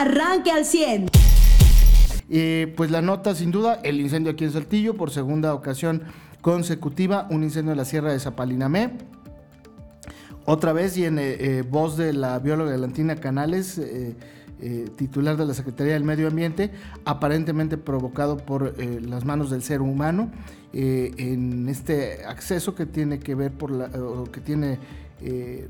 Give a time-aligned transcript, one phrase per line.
[0.00, 1.06] arranque al 100.
[2.28, 6.02] Eh, pues la nota, sin duda, el incendio aquí en Saltillo, por segunda ocasión
[6.40, 8.92] consecutiva, un incendio en la Sierra de Zapalinamé.
[10.44, 13.80] Otra vez, y en eh, eh, voz de la bióloga Valentina Canales,
[14.96, 16.70] titular de la Secretaría del Medio Ambiente,
[17.04, 20.30] aparentemente provocado por las manos del ser humano,
[20.72, 23.90] en este acceso que tiene que ver por la,
[24.32, 24.78] que tiene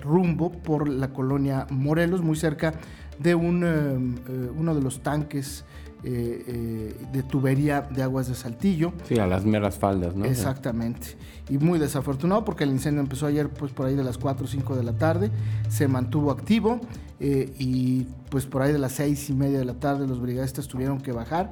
[0.01, 2.75] rumbo por la colonia Morelos, muy cerca
[3.19, 4.19] de un,
[4.57, 5.65] uno de los tanques
[6.09, 8.93] eh, eh, de tubería de aguas de Saltillo.
[9.09, 10.25] Sí, a las meras faldas, ¿no?
[10.25, 11.17] Exactamente.
[11.49, 14.49] Y muy desafortunado porque el incendio empezó ayer pues por ahí de las 4 o
[14.49, 15.33] 5 de la tarde,
[15.69, 16.81] se mantuvo activo
[17.19, 20.69] eh, y pues por ahí de las 6 y media de la tarde los brigadistas
[20.69, 21.51] tuvieron que bajar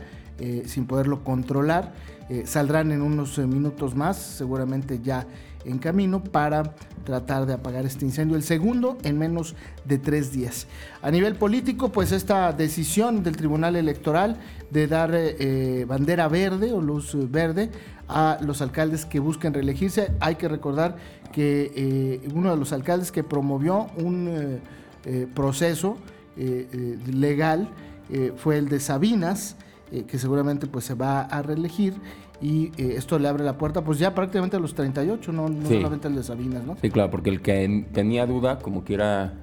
[0.66, 1.92] sin poderlo controlar.
[2.44, 5.26] Saldrán en unos minutos más, seguramente ya
[5.64, 6.74] en camino para
[7.04, 10.66] tratar de apagar este incendio, el segundo en menos de tres días.
[11.02, 14.38] A nivel político, pues esta decisión del Tribunal Electoral
[14.70, 17.70] de dar eh, bandera verde o luz verde
[18.08, 20.96] a los alcaldes que busquen reelegirse, hay que recordar
[21.32, 24.60] que eh, uno de los alcaldes que promovió un
[25.04, 25.98] eh, proceso
[26.36, 27.68] legal
[28.36, 29.54] fue el de Sabinas,
[30.08, 31.94] que seguramente pues se va a reelegir
[32.40, 35.68] y eh, esto le abre la puerta pues ya prácticamente a los 38, no, no
[35.68, 36.76] solamente el de Sabinas, ¿no?
[36.80, 39.34] Sí, claro, porque el que tenía duda como que era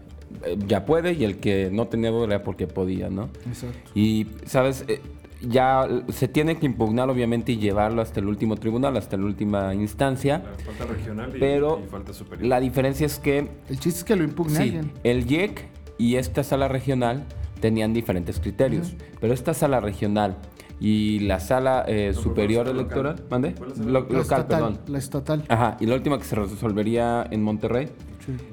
[0.45, 3.29] eh, ya puede y el que no tenía duda era porque podía, ¿no?
[3.47, 3.91] Exacto.
[3.95, 4.85] Y, ¿sabes?
[4.87, 5.01] Eh,
[5.41, 9.73] ya se tiene que impugnar obviamente y llevarlo hasta el último tribunal, hasta la última
[9.73, 10.43] instancia.
[10.65, 12.47] falta regional pero falta superior.
[12.47, 13.47] La diferencia es que...
[13.69, 15.67] El chiste es que lo impugne sí, El IEC
[15.97, 17.25] y esta sala regional
[17.61, 20.35] tenían diferentes criterios, pero esta sala regional
[20.81, 23.53] y la sala eh, superior electoral, ¿mande?
[23.87, 24.79] local, perdón.
[24.87, 25.43] La estatal.
[25.47, 27.89] Ajá, y la última que se resolvería en Monterrey.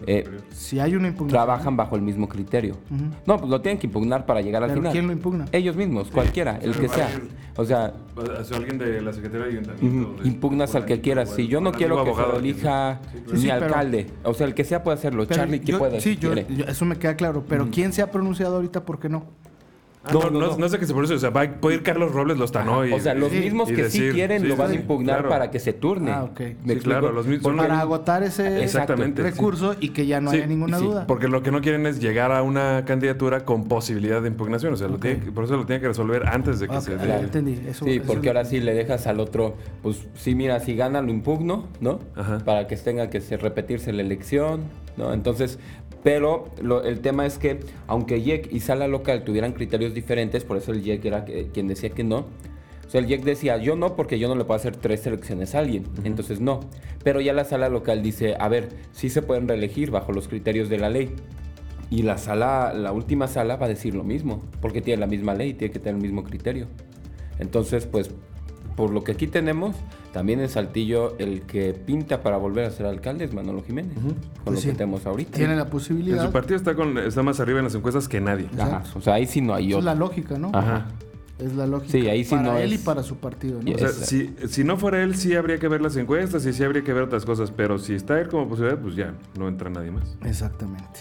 [0.06, 1.46] Eh, si hay una impugnación.
[1.46, 2.76] Trabajan bajo el mismo criterio.
[3.26, 4.92] No, pues lo tienen que impugnar para llegar al final.
[4.92, 5.46] ¿Quién lo impugna?
[5.52, 7.08] Ellos mismos, cualquiera, el que sea.
[7.56, 7.92] O sea.
[8.54, 10.24] alguien de la Secretaría de Ayuntamiento.
[10.24, 11.30] impugnas al que quieras.
[11.34, 13.00] Si yo no quiero que se elija
[13.32, 15.24] mi alcalde, o sea, el que sea puede hacerlo.
[15.26, 16.18] Charlie, ¿qué puede Sí,
[16.66, 17.44] eso me queda claro.
[17.48, 19.26] Pero ¿quién se ha pronunciado ahorita por qué no?
[20.08, 21.14] Ah, no, no, no, sé qué se eso.
[21.14, 22.78] O sea, va, puede ir Carlos Robles Lostano.
[22.78, 26.10] o sea, los mismos que sí quieren lo van a impugnar para que se turne.
[26.10, 26.40] Ah, ok.
[26.82, 27.54] claro, los mismos.
[27.54, 28.66] Para agotar ese
[29.16, 31.06] recurso y que ya no haya ninguna duda.
[31.06, 34.72] Porque lo que no quieren es llegar a una candidatura con posibilidad de impugnación.
[34.72, 37.14] O sea, por eso lo tiene que resolver antes de que se dé.
[37.16, 37.58] entendí.
[37.72, 41.66] sí, porque ahora sí le dejas al otro, pues sí, mira, si gana lo impugno,
[41.80, 42.00] ¿no?
[42.44, 44.62] Para que tenga que repetirse la elección,
[44.96, 45.12] ¿no?
[45.12, 45.58] Entonces,
[46.02, 46.46] pero
[46.84, 50.86] el tema es que, aunque IEC y sala local tuvieran criterios diferentes, por eso el
[50.86, 52.26] IEC era quien decía que no.
[52.86, 55.54] O sea, el IEC decía, yo no, porque yo no le puedo hacer tres selecciones
[55.54, 55.84] a alguien.
[56.04, 56.60] Entonces, no.
[57.04, 60.68] Pero ya la sala local dice, a ver, sí se pueden reelegir bajo los criterios
[60.70, 61.14] de la ley.
[61.90, 65.34] Y la sala, la última sala va a decir lo mismo, porque tiene la misma
[65.34, 66.66] ley, tiene que tener el mismo criterio.
[67.38, 68.10] Entonces, pues,
[68.78, 69.74] por lo que aquí tenemos,
[70.12, 74.04] también en Saltillo el que pinta para volver a ser alcalde es Manolo Jiménez, con
[74.04, 75.36] lo pues que tenemos ahorita.
[75.36, 76.18] Tiene la posibilidad.
[76.18, 78.48] En su partido está, con, está más arriba en las encuestas que nadie.
[78.56, 79.80] Ajá, o sea, ahí sí no hay otro.
[79.80, 80.52] Es la lógica, ¿no?
[80.54, 80.86] Ajá.
[81.40, 81.90] Es la lógica.
[81.90, 83.72] Sí, ahí sí para no él y para su partido, ¿no?
[83.72, 86.62] O sea, si, si, no fuera él, sí habría que ver las encuestas y sí
[86.62, 89.70] habría que ver otras cosas, pero si está él como posibilidad, pues ya, no entra
[89.70, 90.16] nadie más.
[90.24, 91.00] Exactamente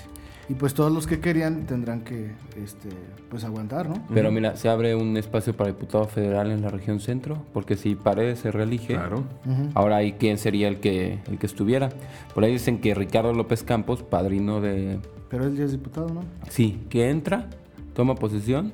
[0.49, 2.31] y pues todos los que querían tendrán que
[2.61, 2.89] este,
[3.29, 4.05] pues aguantar, ¿no?
[4.13, 7.95] Pero mira, se abre un espacio para diputado federal en la región centro, porque si
[7.95, 9.25] Paredes se reelige, claro.
[9.73, 11.89] ahora ahí quién sería el que el que estuviera.
[12.33, 14.99] Por ahí dicen que Ricardo López Campos, padrino de
[15.29, 16.21] Pero él ya es diputado, ¿no?
[16.49, 17.49] Sí, que entra,
[17.93, 18.71] toma posesión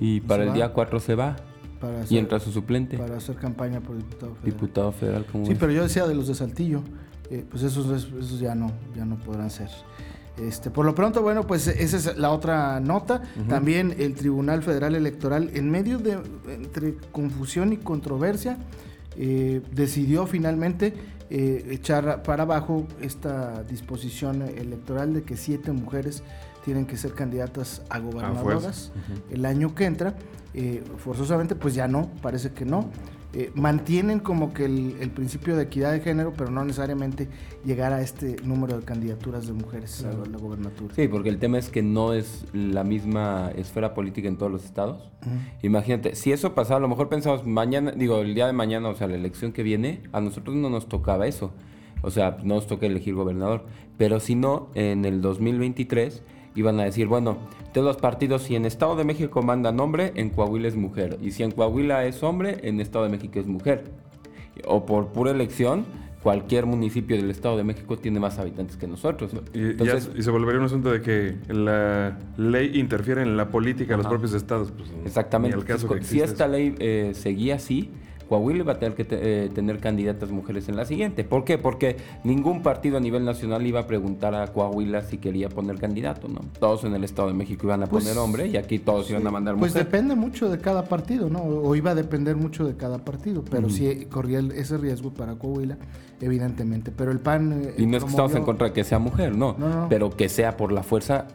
[0.00, 1.36] y para el día 4 se va.
[2.08, 2.96] y entra su suplente.
[2.96, 4.54] Para hacer campaña por diputado federal.
[4.54, 6.82] Diputado federal como Sí, pero yo decía de los de Saltillo,
[7.30, 9.68] eh, pues esos, esos ya no, ya no podrán ser.
[10.38, 13.22] Este, por lo pronto, bueno, pues esa es la otra nota.
[13.48, 16.18] También el Tribunal Federal Electoral, en medio de
[16.48, 18.58] entre confusión y controversia,
[19.16, 20.94] eh, decidió finalmente
[21.28, 26.22] eh, echar para abajo esta disposición electoral de que siete mujeres
[26.64, 28.92] tienen que ser candidatas a gobernadoras
[29.30, 30.16] el año que entra.
[30.54, 32.90] Eh, forzosamente, pues ya no, parece que no.
[33.32, 37.28] Eh, mantienen como que el, principio de equidad de género, pero no necesariamente
[37.64, 40.94] llegar a este número de candidaturas de mujeres a la gobernatura.
[40.94, 44.64] Sí, porque el tema es que no es la misma esfera política en todos los
[44.64, 45.10] estados.
[45.62, 48.96] Imagínate, si eso pasaba, a lo mejor pensamos mañana, digo, el día de mañana, o
[48.96, 51.52] sea, la elección que viene, a nosotros no nos tocaba eso.
[52.02, 53.66] O sea, no nos toca elegir gobernador.
[53.96, 56.22] Pero si no, en el 2023
[56.54, 57.38] iban a decir, bueno,
[57.72, 61.18] de los partidos, si en Estado de México mandan hombre, en Coahuila es mujer.
[61.22, 63.84] Y si en Coahuila es hombre, en Estado de México es mujer.
[64.66, 65.84] O por pura elección,
[66.22, 69.32] cualquier municipio del Estado de México tiene más habitantes que nosotros.
[69.54, 74.06] Y, se volvería un asunto de que la ley interfiere en la política de los
[74.06, 74.72] propios estados.
[74.72, 75.56] Pues, Exactamente.
[76.02, 77.90] si esta ley eh, seguía así,
[78.30, 81.24] Coahuila va a tener que eh, tener candidatas mujeres en la siguiente.
[81.24, 81.58] ¿Por qué?
[81.58, 86.28] Porque ningún partido a nivel nacional iba a preguntar a Coahuila si quería poner candidato,
[86.28, 86.38] ¿no?
[86.60, 89.26] Todos en el Estado de México iban a pues poner hombre y aquí todos iban
[89.26, 89.72] a mandar mujer.
[89.72, 91.40] Pues depende mucho de cada partido, ¿no?
[91.40, 95.76] O iba a depender mucho de cada partido, pero sí corría ese riesgo para Coahuila,
[96.20, 96.90] evidentemente.
[96.90, 97.62] Pero el PAN...
[97.64, 99.56] Eh, y no es que estamos en contra de que sea mujer, no,
[99.88, 101.26] pero que sea por la fuerza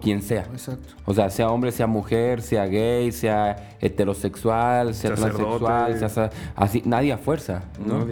[0.00, 0.46] quien sea.
[0.52, 0.94] Exacto.
[1.04, 7.12] O sea, sea hombre, sea mujer, sea gay, sea heterosexual, sea transexual, sea Así, nadie
[7.12, 8.06] a fuerza, ¿no?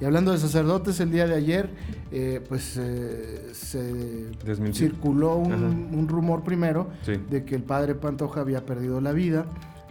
[0.00, 1.70] Y hablando de sacerdotes, el día de ayer,
[2.12, 4.26] eh, pues eh, se
[4.72, 6.88] circuló un, rumor primero
[7.30, 9.46] de que el padre Pantoja había perdido la vida.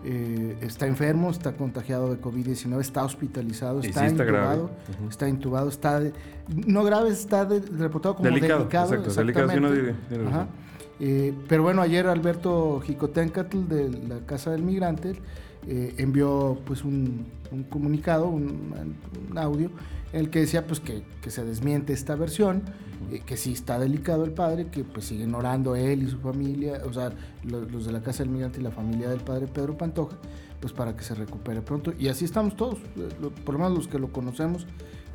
[0.09, 4.69] Eh, está enfermo, está contagiado de COVID-19, está hospitalizado, está, intubado,
[5.09, 6.01] está intubado, está
[6.47, 8.59] no grave, está reportado como delicado.
[8.59, 10.47] delicado exacto, delicado,
[11.49, 15.11] pero bueno, ayer Alberto Jicotencatl de la Casa del Migrante
[15.65, 17.25] eh, envió pues un,
[17.69, 18.73] comunicado, un,
[19.35, 19.69] audio,
[20.13, 22.63] en el que decía pues que, se desmiente esta versión,
[23.11, 26.81] eh, que sí está delicado el padre, que pues siguen orando él y su familia,
[26.85, 27.11] o sea,
[27.43, 30.15] los, de la Casa del Migrante y la familia del padre Pedro Pantoja,
[30.61, 31.93] pues para que se recupere pronto.
[31.99, 33.09] Y así estamos todos, eh,
[33.43, 34.65] por lo menos los que lo conocemos,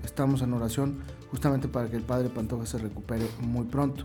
[0.04, 0.98] estamos en oración
[1.30, 4.04] justamente para que el padre Pantoja se recupere muy pronto.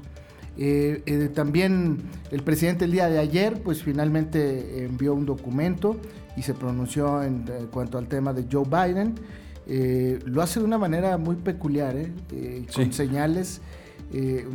[1.34, 1.98] también
[2.32, 5.98] el presidente el día de ayer, pues finalmente envió un documento
[6.38, 9.16] y se pronunció en, cuanto al tema de Joe Biden.
[9.66, 12.14] Eh, lo hace de una manera muy peculiar, ¿eh?
[12.32, 13.62] Eh, con señales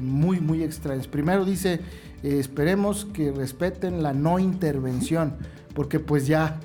[0.00, 1.06] muy, muy extrañas.
[1.06, 1.78] Primero dice,
[2.22, 5.34] esperemos que respeten la no intervención,
[5.74, 6.58] porque pues ya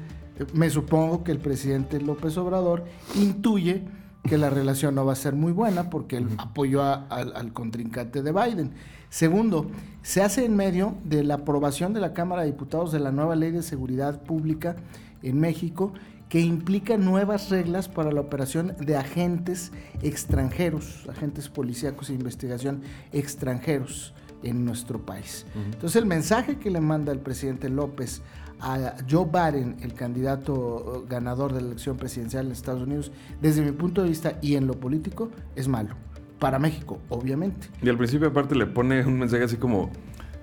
[0.53, 2.85] me supongo que el presidente López Obrador
[3.15, 3.83] intuye
[4.23, 8.31] que la relación no va a ser muy buena porque él apoyó al contrincante de
[8.31, 8.71] Biden.
[9.09, 9.67] Segundo,
[10.01, 13.35] se hace en medio de la aprobación de la Cámara de Diputados de la nueva
[13.35, 14.75] Ley de Seguridad Pública
[15.23, 15.93] en México
[16.29, 19.71] que implica nuevas reglas para la operación de agentes
[20.01, 22.81] extranjeros, agentes policíacos e investigación
[23.13, 25.45] extranjeros en nuestro país.
[25.55, 28.21] Entonces el mensaje que le manda el presidente López
[28.59, 33.11] a Joe Biden, el candidato ganador de la elección presidencial en Estados Unidos,
[33.41, 35.95] desde mi punto de vista y en lo político, es malo.
[36.39, 37.67] Para México, obviamente.
[37.81, 39.89] Y al principio aparte le pone un mensaje así como,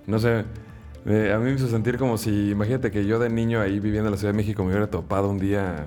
[0.07, 0.45] no sé,
[1.05, 4.13] a mí me hizo sentir como si, imagínate que yo de niño ahí viviendo en
[4.13, 5.87] la Ciudad de México me hubiera topado un día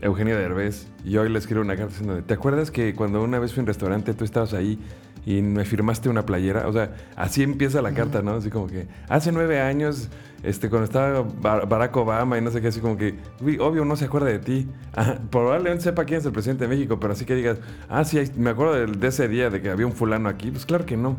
[0.00, 3.52] Eugenio Derbez y hoy le escribo una carta diciendo, ¿te acuerdas que cuando una vez
[3.52, 4.78] fui a un restaurante tú estabas ahí
[5.26, 6.68] y me firmaste una playera?
[6.68, 8.32] O sea, así empieza la carta, ¿no?
[8.32, 10.08] Así como que hace nueve años,
[10.42, 13.14] este, cuando estaba Barack Obama y no sé qué, así como que,
[13.58, 14.68] obvio no se acuerda de ti.
[15.30, 18.50] probablemente sepa quién es el presidente de México, pero así que digas, ah, sí, me
[18.50, 20.50] acuerdo de ese día de que había un fulano aquí.
[20.50, 21.16] Pues claro que no.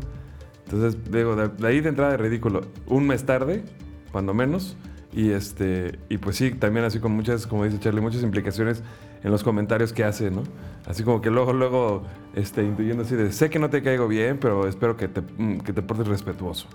[0.69, 2.61] Entonces, digo, de, ahí de entrada es ridículo.
[2.87, 3.63] Un mes tarde,
[4.11, 4.75] cuando menos.
[5.13, 8.83] Y este, y pues sí, también así con muchas, como dice Charlie, muchas implicaciones
[9.23, 10.43] en los comentarios que hace, ¿no?
[10.85, 12.03] Así como que luego, luego,
[12.35, 15.59] este, intuyendo así de, sé que no te caigo bien, pero espero que te, mm,
[15.59, 16.67] que te portes respetuoso.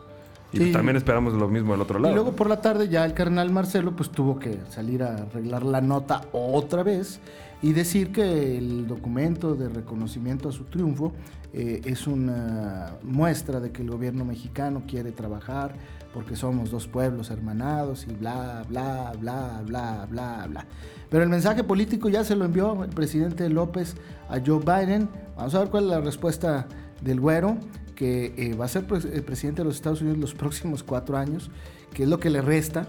[0.53, 2.13] Y también esperamos lo mismo del otro lado.
[2.13, 5.65] Y luego por la tarde ya el carnal Marcelo pues tuvo que salir a arreglar
[5.65, 7.21] la nota otra vez
[7.63, 11.13] y decir que el documento de reconocimiento a su triunfo
[11.55, 15.75] eh, es una muestra de que el gobierno mexicano quiere trabajar
[16.13, 20.67] porque somos dos pueblos hermanados y bla, bla, bla, bla, bla, bla.
[21.09, 23.97] Pero el mensaje político ya se lo envió el presidente López
[24.29, 25.09] a Joe Biden.
[25.37, 26.67] Vamos a ver cuál es la respuesta
[27.01, 27.57] del güero
[27.95, 31.51] que eh, va a ser el presidente de los Estados Unidos los próximos cuatro años,
[31.93, 32.87] que es lo que le resta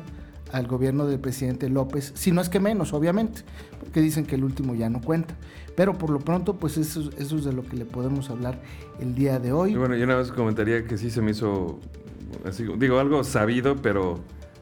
[0.53, 3.41] al gobierno del presidente López, si no es que menos, obviamente,
[3.79, 5.35] porque dicen que el último ya no cuenta.
[5.75, 8.61] Pero por lo pronto, pues eso, eso es de lo que le podemos hablar
[8.99, 9.75] el día de hoy.
[9.75, 11.79] bueno, yo una vez comentaría que sí se me hizo,
[12.77, 14.19] digo, algo sabido, pero,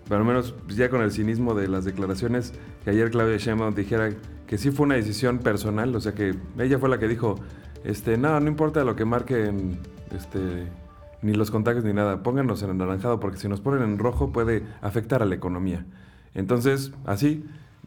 [0.09, 2.53] al menos ya con el cinismo de las declaraciones,
[2.85, 4.11] que ayer Claudia Sheinbaum dijera
[4.47, 7.35] que sí fue una decisión personal, o sea que ella fue la que dijo,
[7.83, 9.79] este, no, no importa lo que marquen
[10.11, 10.67] este,
[11.21, 14.63] ni los contagios ni nada, pónganos en anaranjado porque si nos ponen en rojo puede
[14.81, 15.85] afectar a la economía.
[16.33, 17.45] Entonces, así,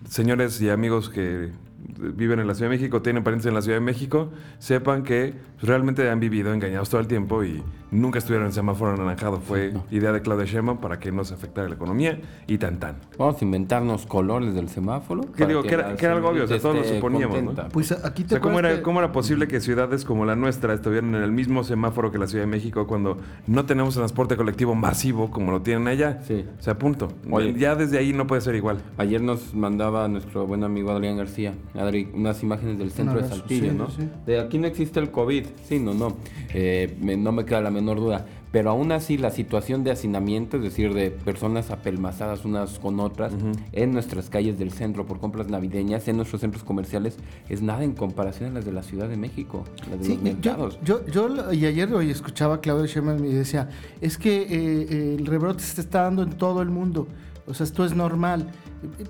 [0.09, 1.50] señores y amigos que
[1.98, 5.34] viven en la Ciudad de México, tienen parientes en la Ciudad de México, sepan que
[5.62, 9.40] realmente han vivido engañados todo el tiempo y nunca estuvieron en semáforo anaranjado.
[9.40, 12.96] Fue idea de Claudia Sheinbaum para que no se afectara la economía y tan tan.
[13.18, 15.32] Vamos a inventarnos colores del semáforo.
[15.36, 15.62] ¿Qué digo?
[15.62, 17.68] Que, era, algo obvio, o sea, todos lo suponíamos, ¿no?
[17.68, 21.22] Pues aquí te ¿cómo, era, ¿cómo era posible que ciudades como la nuestra estuvieran en
[21.22, 25.52] el mismo semáforo que la Ciudad de México cuando no tenemos transporte colectivo masivo como
[25.52, 26.20] lo tienen allá?
[26.22, 26.44] Sí.
[26.58, 27.08] O sea, punto.
[27.56, 28.78] ya desde ahí no puede ser igual.
[28.98, 33.72] Ayer nos mandaba nuestro buen amigo Adrián García Adri, unas imágenes del centro de Saltillo,
[33.72, 33.88] ¿no?
[34.26, 36.16] De aquí no existe el COVID, sí, no, no,
[36.52, 38.26] eh, no me queda la menor duda.
[38.54, 43.32] Pero aún así la situación de hacinamiento, es decir, de personas apelmazadas unas con otras
[43.72, 47.16] en nuestras calles del centro por compras navideñas, en nuestros centros comerciales,
[47.48, 50.78] es nada en comparación a las de la Ciudad de México, las de los mercados.
[50.84, 55.26] Yo, yo, y ayer hoy escuchaba a Claudio Sheinbaum y decía, es que eh, el
[55.26, 57.08] rebrote se está dando en todo el mundo.
[57.48, 58.52] O sea, esto es normal.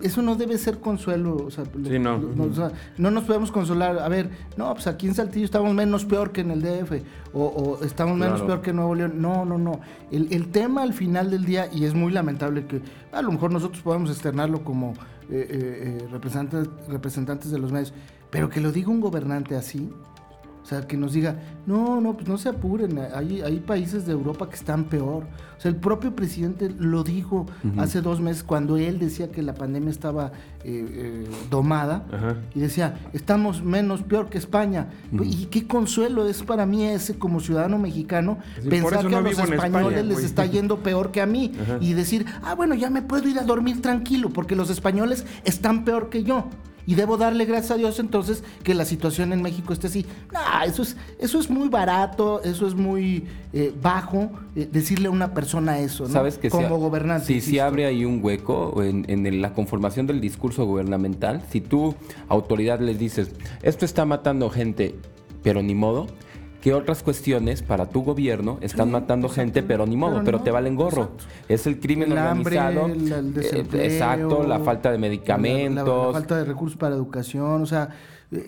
[0.03, 1.37] Eso no debe ser consuelo.
[1.37, 2.19] O sea, no.
[2.99, 3.11] no.
[3.11, 3.99] nos podemos consolar.
[3.99, 7.03] A ver, no, pues aquí en Saltillo estamos menos peor que en el DF.
[7.33, 9.21] O, estamos menos peor que en Nuevo León.
[9.21, 9.81] No, no, no.
[10.11, 12.81] El, tema al final del día, y es muy lamentable que
[13.13, 14.93] a lo mejor nosotros podamos externarlo como eh,
[15.31, 17.93] eh, eh, representantes, representantes de los medios,
[18.31, 19.91] pero que lo diga un gobernante así,
[20.65, 24.13] o sea, que nos diga, no, no, pues no se apuren, hay, hay países de
[24.13, 25.25] Europa que están peor.
[25.59, 27.45] O sea, el propio presidente lo dijo
[27.77, 30.33] hace dos meses cuando él decía que la pandemia estaba
[30.65, 32.07] eh, eh, domada
[32.55, 34.89] y decía, estamos menos peor que España.
[35.23, 40.07] Y qué consuelo es para mí ese como ciudadano mexicano pensar que a los españoles
[40.07, 43.39] les está yendo peor que a mí y decir, ah, bueno, ya me puedo ir
[43.39, 46.49] a dormir tranquilo porque los españoles están peor que yo
[46.87, 50.07] y debo darle gracias a Dios entonces que la situación en México esté así.
[50.33, 55.11] No, eso es, eso es muy barato, eso es muy eh, bajo eh, decirle a
[55.11, 56.11] una persona eso, ¿no?
[56.11, 57.27] ¿Sabes que Como gobernante.
[57.27, 61.95] Si, si abre ahí un hueco en, en la conformación del discurso gubernamental, si tú,
[62.29, 63.31] autoridad, les dices,
[63.63, 64.95] esto está matando gente,
[65.43, 66.07] pero ni modo,
[66.65, 70.77] que otras cuestiones para tu gobierno están matando gente, pero ni modo, pero, te valen
[70.77, 71.11] gorro.
[71.47, 72.87] Es el crimen organizado.
[72.87, 76.07] el eh, exacto, la falta de medicamentos.
[76.07, 77.91] La, falta de recursos para educación, o sea,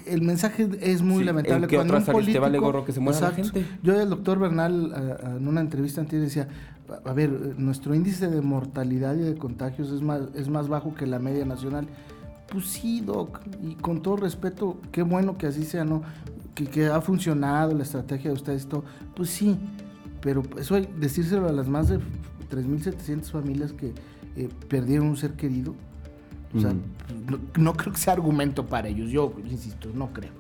[0.06, 1.66] el mensaje es muy lamentable.
[1.66, 3.66] ¿en Cuando un te vale gorro que se muera la gente?
[3.82, 4.94] Yo el doctor Bernal
[5.36, 6.48] en una entrevista antes decía,
[7.04, 11.04] a ver, nuestro índice de mortalidad y de contagios es más, es más bajo que
[11.04, 11.86] la media nacional.
[12.50, 16.02] Pues sí, Doc, y con todo respeto, qué bueno que así sea, ¿no?
[16.64, 18.84] Que, ha funcionado la estrategia de ustedes, todo,
[19.14, 19.58] pues sí,
[20.20, 21.98] pero eso hay decírselo a las más de
[22.50, 23.92] 3.700 familias que
[24.36, 25.74] eh, perdieron un ser querido.
[26.54, 26.72] O sea,
[27.58, 30.30] no, creo que sea argumento para ellos, yo insisto, no creo.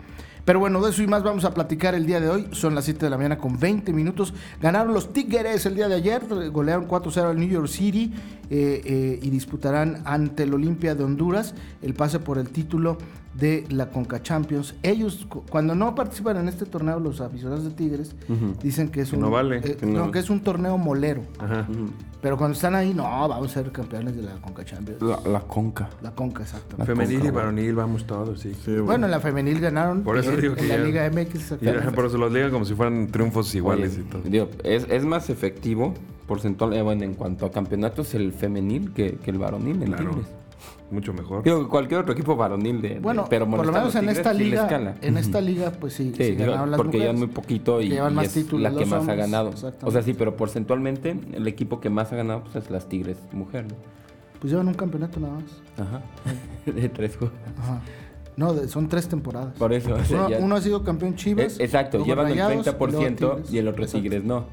[0.46, 2.48] Pero bueno, de eso y más vamos a platicar el día de hoy.
[2.52, 4.32] Son las 7 de la mañana con 20 minutos.
[4.62, 8.14] Ganaron los Tigres el día de ayer, golearon 4-0 al New York City
[8.48, 12.96] eh, eh, y disputarán ante el Olimpia de Honduras el pase por el título
[13.34, 14.74] de la Conca Champions.
[14.82, 18.14] Ellos, cuando no participan en este torneo, los aficionados de Tigres
[18.62, 19.76] dicen que es un, no vale, eh,
[20.12, 21.22] que, es un torneo molero.
[22.22, 25.02] Pero cuando están ahí, no, vamos a ser campeones de la Conca Champions.
[25.02, 25.88] La, Conca.
[26.02, 26.76] La Conca, exacto.
[26.84, 28.52] femenil y varonil, vamos todos, sí.
[28.84, 29.06] bueno.
[29.06, 30.02] en la femenil ganaron.
[30.02, 31.54] Por eso digo que en la Liga MX.
[31.94, 34.22] por eso los ligan como si fueran triunfos iguales y todo.
[34.62, 35.94] es, es más efectivo
[36.26, 40.26] porcentual, eh, bueno, en cuanto a campeonatos, el femenil que, el varonil en Tigres
[40.90, 41.42] mucho mejor.
[41.42, 45.16] Digo, cualquier otro equipo varonil de, bueno, pero por lo menos en esta liga, en
[45.16, 46.36] esta liga pues sí, sí,
[46.76, 49.52] porque ya muy poquito y, es la que más ha ganado.
[49.82, 53.18] O sea, sí, pero porcentualmente el equipo que más ha ganado pues es las Tigres
[53.32, 53.74] mujer, ¿no?
[54.40, 55.62] Pues llevan un campeonato nada más.
[55.78, 56.02] Ajá.
[56.70, 57.36] de tres juegos.
[57.58, 57.80] Ajá.
[58.36, 59.54] No, son tres temporadas.
[59.58, 59.96] Por eso.
[60.40, 61.58] uno, ha sido campeón Chivas.
[61.58, 64.46] Eh, exacto, llevan el 30% y, el otro Tigres no.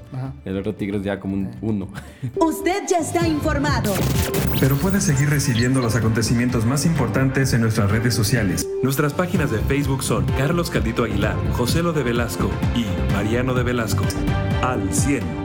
[0.45, 1.87] El otro Tigres ya como un 1.
[2.39, 3.93] Usted ya está informado.
[4.59, 8.67] Pero puede seguir recibiendo los acontecimientos más importantes en nuestras redes sociales.
[8.81, 13.63] Nuestras páginas de Facebook son Carlos Caldito Aguilar, José Lo de Velasco y Mariano de
[13.63, 14.03] Velasco.
[14.61, 15.42] Al 100.